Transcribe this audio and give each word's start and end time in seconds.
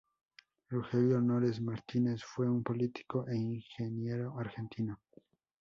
Rogelio 0.71 1.21
Nores 1.21 1.61
Martínez, 1.61 2.23
fue 2.23 2.49
un 2.49 2.63
político 2.63 3.27
e 3.27 3.35
ingeniero 3.37 4.35
argentino. 4.39 4.99